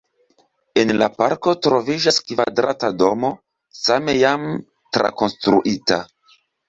En 0.83 0.93
la 1.01 1.09
parko 1.17 1.51
troviĝas 1.65 2.17
kvadrata 2.31 2.91
domo, 3.03 3.31
same 3.81 4.17
jam 4.23 4.49
trakonstruita. 4.99 6.01